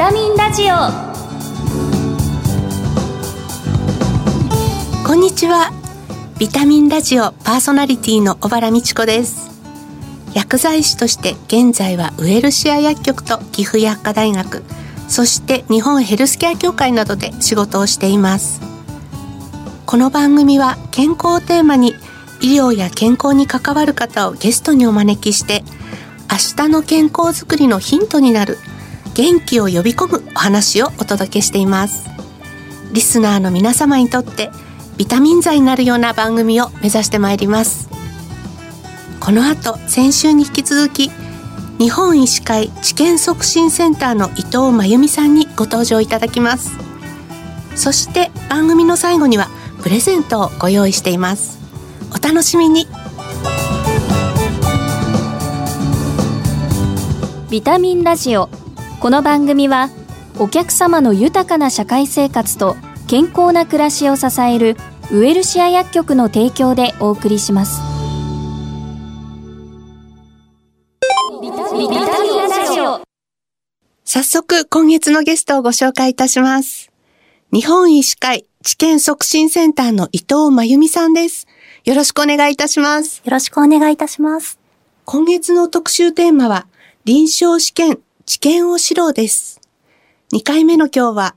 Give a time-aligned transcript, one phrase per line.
[0.00, 0.74] タミンラジオ。
[5.06, 5.72] こんにちは。
[6.38, 9.50] ビタミンラジオパーソナリティの小原美智子です。
[10.32, 14.62] 薬剤師として現在はウエルシア薬局と岐阜薬科大学
[15.06, 18.62] そして日本ヘルスケア協会などで仕事をしています。
[19.84, 21.94] この番組は健康をテーマに
[22.40, 25.62] 医療や健康に関わる方をゲストにお招きして
[26.30, 28.56] 明日の健康づくりのヒントになる
[29.20, 32.08] 元気を呼び込むお話をお届けしています。
[32.90, 34.50] リスナーの皆様にとって
[34.96, 37.90] ビタミン剤になるような番組を目指してまいります。
[39.20, 41.10] この後先週に引き続き
[41.78, 46.70] 日本医師会治験促進センターの伊藤真由美さんにご登場いただきます。
[47.74, 49.48] そして番組の最後には
[49.82, 51.58] プレゼントをご用意しています。
[52.10, 52.86] お楽しみに。
[57.50, 58.48] ビタミンラジオ
[59.00, 59.88] この番組は
[60.38, 62.76] お客様の豊かな社会生活と
[63.08, 64.76] 健康な暮らしを支える
[65.10, 67.80] ウエルシア薬局の提供でお送りします。
[74.04, 76.92] 早速今月のゲストをご紹介いたします。
[77.54, 81.46] 日本医師会治験促進センターの伊藤真由美さんです。
[81.86, 83.22] よろしくお願いいたします。
[83.24, 84.58] よろしくお願いいたします。
[85.06, 86.66] 今月の特集テーマは
[87.06, 87.98] 臨床試験
[88.30, 89.60] 知見を知ろうです
[90.32, 91.34] 2回目の今日は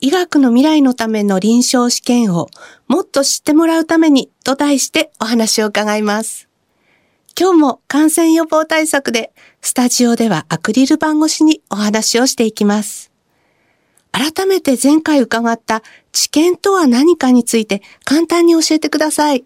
[0.00, 2.48] 医学の未来のための臨床試験を
[2.88, 6.48] もっと知ってもらうためにと題してお話を伺います
[7.38, 13.12] 今日も感染予防対策でスタジオではアクリル板越しにお話をしていきます
[14.10, 19.44] 改めて前回伺った知見とは何かについて簡単に教えてください。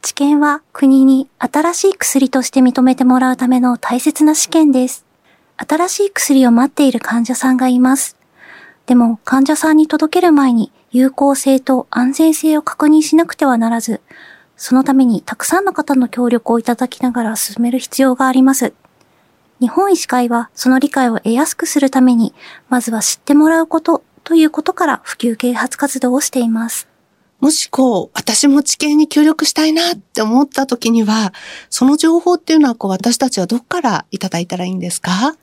[0.00, 5.07] 治験は国に新しい薬として認めてもらうための大切な試験です。
[5.58, 8.16] 新しい薬を待っている患者さんがいます。
[8.86, 14.00] でも患者さんに届ける前に有効性と安全性を確認しなくてはならず、
[14.56, 18.72] そのためにたくさんの方の協力をいただきながら進める必要があります。
[19.60, 22.32] 日本医師会はその理解を得やすくするために、
[22.68, 26.88] まずは知ってもらうことということから普及啓発活動をしています。
[27.40, 31.32] もしこう、私も知見に協力したいなって思った時には、
[31.70, 35.36] その情報っていうのはこう、私たちはどっからいただいたらいいんですか？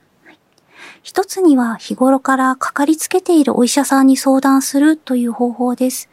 [1.06, 6.08] 一つには日頃からかかりつけているお医者さんに相談するという方法です。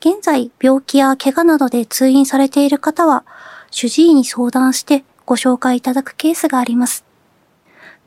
[0.00, 3.24] 現在、病気や怪我などで通院されている方は、
[3.70, 7.04] 主治医に相談してご紹介いただくケースがあります。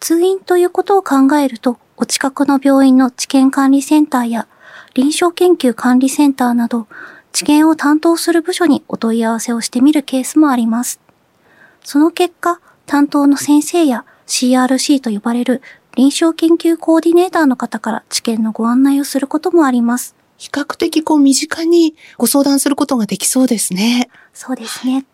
[0.01, 4.49] 通院ということを考えると、お近くの病院の治験管理センターや
[4.95, 6.87] 臨床研究管理センターなど、
[7.31, 10.99] 治験を担当する部署にお問い合わせをしてみるケースもあります。
[11.85, 15.61] その結果、担当の先生や CRC と呼ばれる
[15.97, 20.15] 臨床研究コーディネーターの方から治験のご案内をすることもあります。
[20.37, 24.07] 比較的こう身近にご相談することができそうですね。
[24.31, 25.07] そうですね。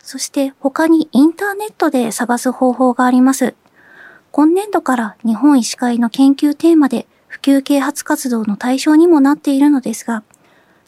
[0.00, 3.54] そして他にインターネットで探す方法があります。
[4.32, 10.24] 今年度から日本医師会の研究テーマで普及啓発活動の対象にもなっているのですが、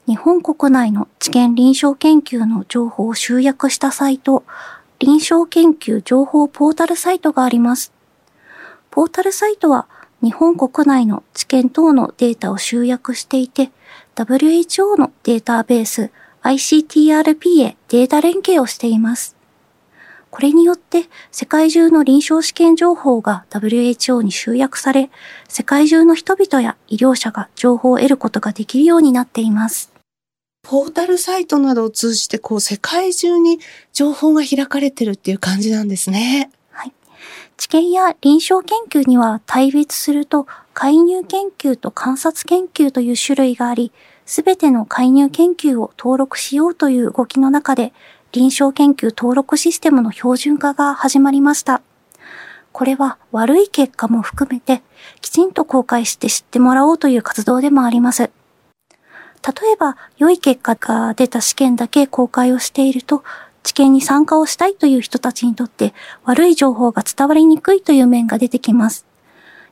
[0.09, 4.43] 日本国内の治験臨床研究の情報を集約したサイト、
[4.99, 7.93] 臨床研究情報ポータルサイトがあります。
[8.91, 9.87] ポータルサイトは
[10.23, 13.71] 日本国内の治験等のデータを集約していて、
[14.17, 16.11] WHO のデータベース
[16.43, 19.37] ICTRP へデータ連携をしています。
[20.31, 25.11] これによって世界中の臨床試験情報が WHO に集約され、
[25.49, 29.93] 世界中の人々や医療者が情報を得ることができるようになっています。
[30.63, 33.59] ポータルサイトなどを通じて、こう、世界中に
[33.93, 36.51] 情報が開かれてるっていう感じなんですね。
[37.59, 37.65] はい。
[37.65, 43.93] 治験や臨床研究には対別すると、介入研究と観察研究という種類があり、
[44.25, 47.93] すべての介入研究を登録しようという動きの中で、
[48.31, 51.83] 臨床研究登録システムの標準化が始まりました。
[52.73, 54.83] これは悪い結果も含めて
[55.21, 58.23] きちんと公開して知ってもらおうという活動でもあります。
[58.23, 58.33] 例
[59.73, 63.25] えば、良い結果が出た試験だけ公開をしていると、
[63.69, 65.93] 治験に参加をしたいという人たちにとって
[66.25, 69.05] 悪い情報が伝わりにくいという面が出てきます。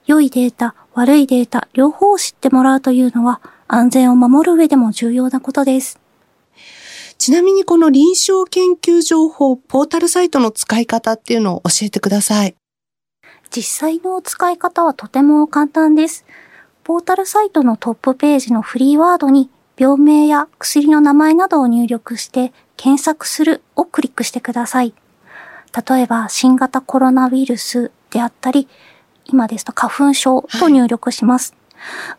[0.05, 5.99] 良いデータ、悪いデータ、両方を知ってもらうというのは安全を守る上でも重要なことです。
[7.17, 12.55] ちなみにこの臨床研究情報ポータルサイトの使い方っていうのを教えてください。
[13.51, 16.27] 実際の使い方はとても簡単です。
[16.85, 19.49] ポータルサイトのトップページのフリーワードに
[19.79, 24.95] 病名や薬の名前などを入力して検索するをクリックしてください。
[25.89, 28.69] 例えば新型コロナウイルスであったり、
[29.27, 31.55] 今ですと花粉症と入力します。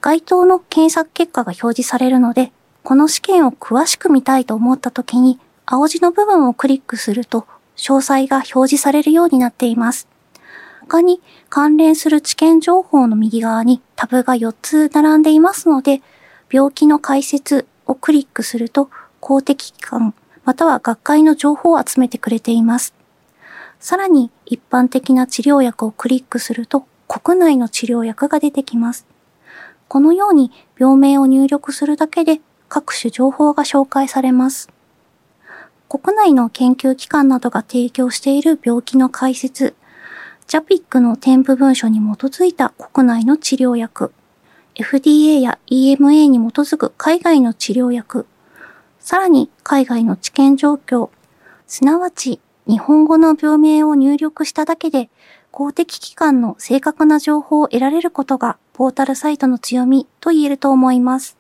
[0.02, 2.52] 該当の検索結果が表示されるので、
[2.84, 10.08] この試験を詳しく見たいと思った時に、青字の部分をクリックすると、詳細が表示されるようになっています。
[10.82, 16.02] 他に関連する知見情報の右側にタブが4つ並んでいますので、
[16.50, 18.90] 病気の解説をクリックすると
[19.20, 20.14] 公的機関
[20.46, 22.94] または学会の情報を集めてくれています。
[23.80, 29.06] さらに一般的な治療薬をクリックすると国内の治療薬が出てきます。
[29.88, 32.40] このように病名を入力するだけで
[32.70, 34.70] 各種情報が紹介されます。
[35.90, 39.76] 国内の研究機関などが提供している病気の解説、
[40.48, 44.14] JAPIC の添付文書に基づいた国内の治療薬、
[44.78, 48.28] FDA や EMA に基づく海外の治療薬、
[49.00, 51.10] さらに海外の知見状況、
[51.66, 55.10] すなわち日本語の病名を入力しただけで
[55.50, 61.38] 公的機関の正確な情報を得られることがポータルサイトの強みと言えると思います。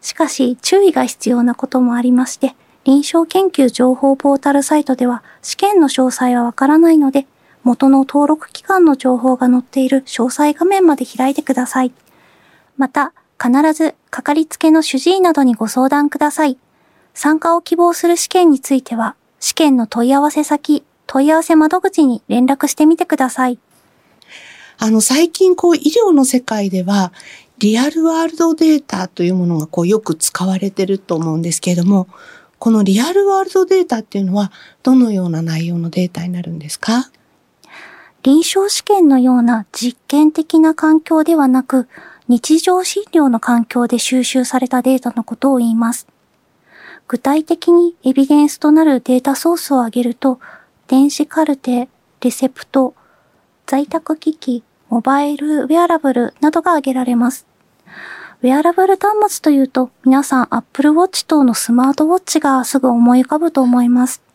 [0.00, 7.28] しかし注意が必要なこともありまして、臨床研究情報ポータルサイトでは試験の詳細はわからないので、
[7.62, 11.92] 元の登録機関の情報が載っている詳細画面まで開いてください。
[12.76, 13.12] また、
[13.42, 16.58] 必ずかかりつけの主治医などにご相談ください。
[17.14, 23.58] 参加を希望する試験については、試験の問い合わせ先、問い合わせ窓口に連絡してみてください。
[24.78, 27.12] あの、最近こう医療の世界では、
[27.58, 32.08] リアルワールドデータというものがこうよく使われてると思うんですけれども、
[32.58, 34.52] このリアルワールドデータっていうのは
[34.82, 37.10] どのような内容のデータになるんですか？
[38.22, 41.88] 臨床試験のような実験的な環境ではなく、
[42.28, 46.08] 日常診療の環境で収集されたデータのことを言います。
[47.06, 50.40] 具体的にエビデンスとなるデータソースを挙げると、
[50.88, 51.88] 電子カルテ、
[52.20, 52.94] レセプト、
[53.66, 57.46] 在宅機器、モバイルウェアラブルなどが挙げられます。
[58.42, 64.25] ウェアラブル端末というと、皆さん Apple Watch 等のスマートウォッチがすぐ思い浮かぶと思います。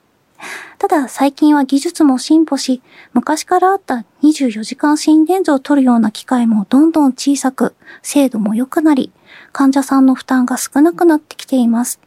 [0.77, 2.81] ただ最近は技術も進歩し、
[3.13, 9.11] 昔からあった24時間心電図を取るような機械もどんどん小さく、精度も良くなり、
[9.51, 11.99] 患者さんの負担が少なくなってきています。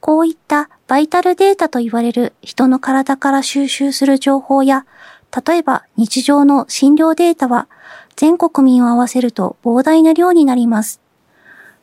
[0.00, 4.86] こういったバイタルデータと言われる人の体から収集する情報や、
[5.46, 7.68] 例えば日常の診療データは
[8.16, 11.00] 全国民を合わせると膨大な量になります。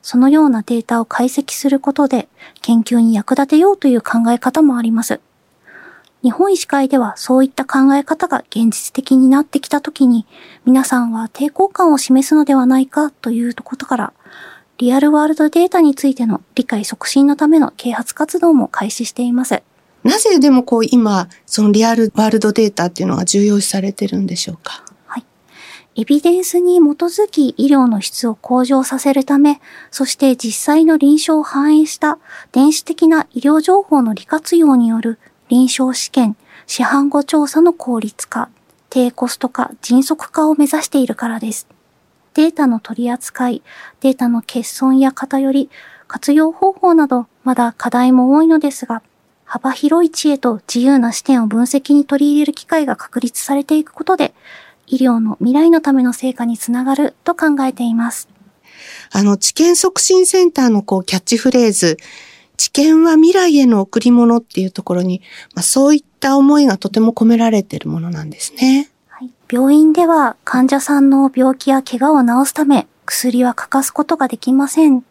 [0.02, 2.30] そのようなデータを解析することで
[2.62, 5.20] 研究に役立てようという考え方もあります。
[6.26, 10.26] 日本医師会ではそういった考え方が現実的になってきたときに
[10.66, 14.14] 皆さんは抵抗感を示すのではないかということから
[14.80, 19.62] リアルワールドデータについての理解促進のための啓発活動も開始しています。
[20.04, 24.84] なぜでもこう今、そのリアルワールドデータっていうのが重要視されてるんでしょうか？
[25.06, 25.26] はい。
[25.96, 29.62] エビデンスに基づき医療の質を向上させるため、
[29.92, 32.18] そして実際の臨床を反映した
[32.52, 38.50] 電子的な医療情報の利活用による臨床試験、市販後調査の効率化、
[38.90, 41.68] 低コスト化、迅速化を目指しているからです。
[42.34, 43.62] データの取り扱い、
[44.02, 45.70] データの欠損や偏り、
[46.08, 49.04] 活用方法などまだ課題も多いのですが、
[49.44, 54.34] 幅広い知恵と自由な視点を分析に取り入れる機会が確立されていくことで、
[54.88, 58.28] 医療の未来のための成果につながると考えています。
[59.12, 61.98] あの、知見促進センターのこうキャッチフレーズ、
[62.58, 65.22] 知見は未来への贈り物っていうところに、
[65.54, 68.90] まあ、そういった思いがとても込められているものなんですね。
[69.08, 75.04] はい、病院では患者さんの病気や怪我を治すため薬は欠かすことができません。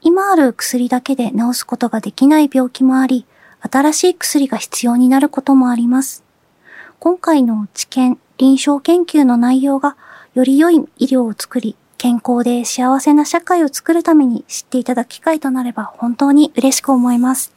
[0.00, 3.26] 今ある薬だけで治すことができない病気もあり、
[3.60, 6.24] 新しい薬が必要になることもあります。
[6.98, 9.96] 今回の知見、臨床研究の内容が
[10.34, 17.52] より良い医療を作り、健康で幸せな社会を作るために知っていただく機会となれば本当に嬉しく思います。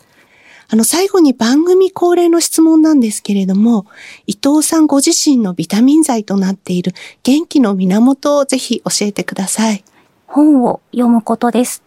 [0.72, 3.88] あの、最後に番組恒例の質問なんですけれども、
[4.28, 6.94] 伊藤さんご自身のビタミン剤となっている
[7.24, 9.84] 元気の源をぜひ教えてください。
[10.28, 11.82] 本を読むことです。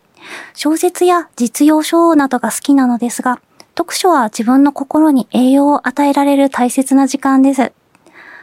[0.54, 3.40] 小説や実用書などが好きなのですが、
[3.78, 7.72] 読書は自分の心に栄養を与えられる大切な時間です。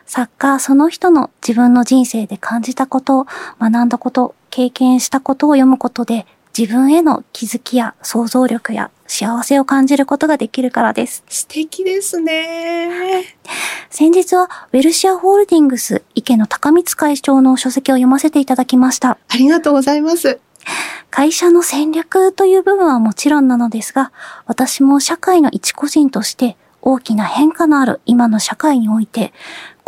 [0.10, 3.28] 作家その人の自分の人生で感じたこと、
[3.62, 6.25] 学んだこと、経験したことを読むことで、
[6.58, 11.24] 自分への気づきや想像力や幸せを感じることができるからです。
[11.30, 13.36] 素敵ですね。
[13.92, 19.20] 先日はウェルシアホールディングス池野高光会長の書籍を読ませていただきました。
[19.30, 20.39] ありがとうございます。
[21.12, 24.12] 会社の戦略という部分はもちろんなのですが、
[24.48, 29.34] 私も社会の一個人として大きな変化のある今の社会において、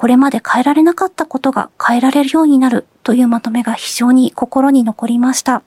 [0.01, 5.61] これまで変えられなかったことが変えられるようになるというまとめが非常に心に残りました。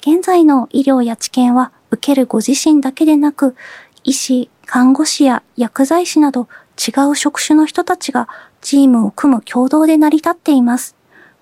[0.00, 3.54] 現在の医療や知見は受けるご自身だけでなく、
[4.02, 8.28] 医師、看護師や薬剤師など違う職種の人たちが
[8.62, 10.96] チームを組む共同で成り立っています。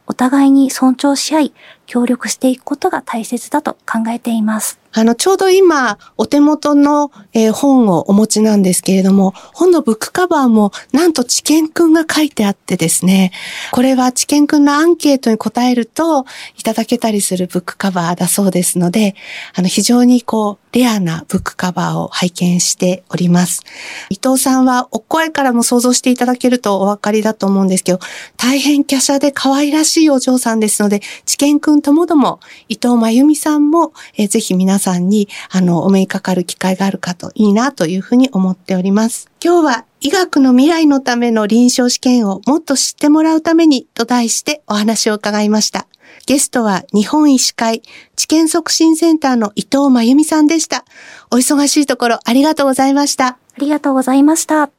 [0.06, 1.54] お互いに尊重し合い、
[1.87, 4.79] 協力していくことが大切だと考えています。
[4.97, 13.33] あの、ちょうど今、お手元の、えー、本をお持ちなんですけれども、本のブックカバーも、なんと知見くんが書いてあってですね、
[13.73, 16.26] これは知見くんのアンケートに答えると、
[16.57, 19.17] いただけたりするブックカバーだそうですので、
[19.55, 23.62] あの、非常にこう、レアなブックカバーを拝見しております。
[24.11, 28.00] 伊藤さんはお声からも想像していただけるとお分かりだと思うんですけど、
[28.37, 39.31] 大変華奢で可愛らしいお嬢さんですので、知見くんともども、伊藤真由美さんも、えー、ぜひ皆さんに、あの、お目にかかる機会があるかといいなというふうに思っております。
[39.45, 45.87] 今日は医学の未来のための臨床試験をもっと知ってもらうためにと題してお話を伺いました。
[46.26, 47.83] ゲストは日本医師会
[48.16, 50.85] 知見促進センターの伊藤真由美さんでした。
[51.31, 53.26] お忙しいところありがとうございました。
[53.26, 54.71] ありがとうございました。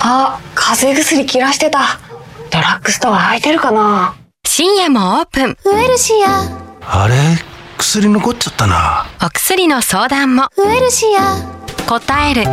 [0.00, 1.98] あ、風邪薬切らしてた。
[2.50, 4.19] ドラッグストア空いてるかな
[4.52, 5.56] 深夜もオープン。
[5.64, 6.42] ウエルシア。
[6.80, 7.14] あれ？
[7.78, 9.06] 薬残っちゃったな。
[9.24, 10.48] お薬の相談も。
[10.58, 11.36] ウエルシア。
[11.88, 12.48] 答える、支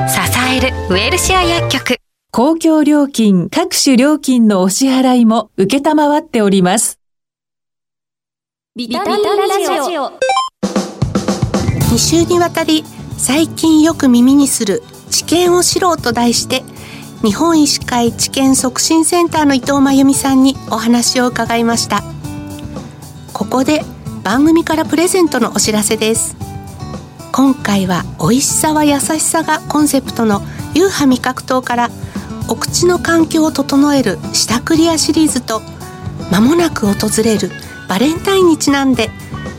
[0.55, 1.97] える、ウエルシア薬局。
[2.31, 6.99] 公共料金、各種料金のお支払いも受けたまわっております。
[8.75, 9.47] ビタミンラ
[9.87, 10.11] ジオ
[11.89, 12.83] 2週にわたり
[13.17, 16.63] 最近よく耳にする知見を知ろうと題して
[17.23, 22.03] 日本医師会知見促進センターの伊藤真由美さんにお話を伺いました。
[23.33, 23.81] ここで
[24.23, 26.35] 番組からプレゼントのお知らせです。
[27.31, 30.41] 今回は美味しさは優しさがコンセプトの
[30.75, 31.89] ユーハ味覚糖から
[32.49, 35.61] お口の環境を整える舌クリアシリーズと
[36.31, 37.49] 間もなく訪れる
[37.89, 39.09] バレンタインにちなんで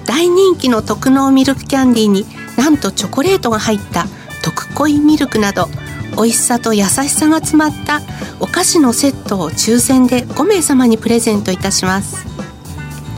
[0.07, 2.25] 大人気の特納ミルクキャンディーに
[2.57, 4.07] なんとチョコレートが入った
[4.43, 5.69] 特恋ミルクなど
[6.17, 8.01] 美味しさと優しさが詰まった
[8.41, 12.27] お菓子のセットを抽選で5名様にプレゼントいたします。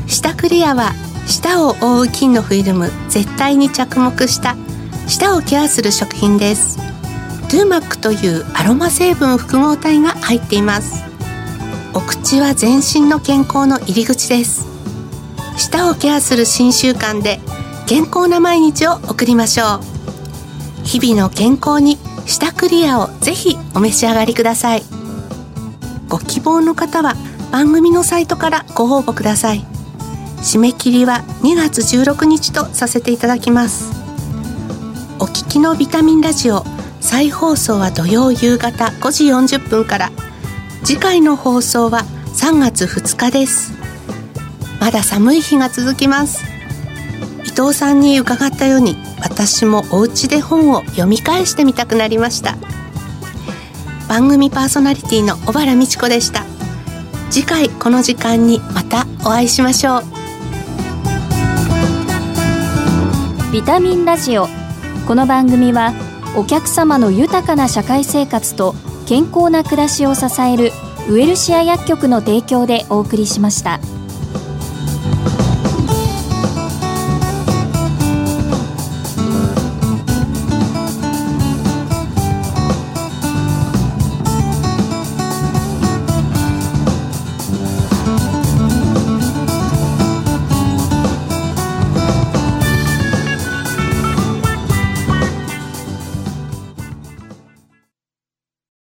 [0.06, 0.92] 舌クリアは
[1.26, 4.56] 舌を覆う金のフィルム絶対に着目した
[5.06, 6.78] 舌をケアする食品です。
[7.48, 11.04] トゥーマックというアロマ成分複合体が入っています。
[11.94, 14.66] お口は全身の健康の入り口です。
[15.56, 17.40] 舌をケアする新習慣で
[17.86, 19.99] 健康な毎日を送りましょう。
[20.90, 24.82] 日々の健康に舌クリアをぜひお召し上がりください。
[26.08, 27.14] ご希望の方は
[27.52, 29.64] 番組のサイトからご応募ください。
[30.38, 33.92] 締め切りは2月16日とさせていただきます。
[35.20, 36.64] お聞きのビタミンラジオ
[37.00, 40.10] 再放送は土曜夕方5時40分から。
[40.82, 42.00] 次回の放送は
[42.34, 43.72] 3月2日です。
[44.80, 46.49] まだ寒い日が続きます。
[47.44, 52.56] 伊藤さんに伺ったように私もお家で本を読み返してみたくなりました。
[54.08, 56.44] 番組パーソナリティの小原美智子でした。
[57.30, 60.02] 次回この時間にまたお会いしましょう。
[63.52, 64.48] ビタミンラジオ。
[65.06, 65.92] この番組は
[66.36, 68.74] お客様の豊かな社会生活と
[69.06, 70.70] 健康な暮らしを支える
[71.08, 73.80] ウエルシア薬局の提供でお送りしました。